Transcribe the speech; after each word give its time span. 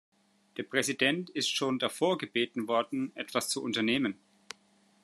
Der 0.57 0.63
Präsident 0.63 1.29
ist 1.29 1.49
schon 1.49 1.77
davor 1.77 2.17
gebeten 2.17 2.67
worden, 2.67 3.15
etwas 3.15 3.49
zu 3.49 3.61
unternehmen. 3.61 4.15